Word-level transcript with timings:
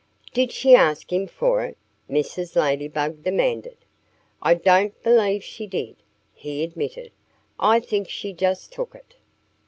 "Did 0.33 0.51
she 0.51 0.73
ask 0.73 1.13
him 1.13 1.27
for 1.27 1.63
it?" 1.63 1.77
Mrs. 2.09 2.55
Ladybug 2.55 3.21
demanded. 3.21 3.77
"I 4.41 4.55
don't 4.55 4.99
believe 5.03 5.43
she 5.43 5.67
did," 5.67 5.95
he 6.33 6.63
admitted. 6.63 7.11
"I 7.59 7.79
think 7.81 8.09
she 8.09 8.33
just 8.33 8.71
took 8.73 8.95
it." 8.95 9.13